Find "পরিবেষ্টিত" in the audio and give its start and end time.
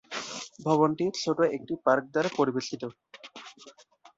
2.39-2.83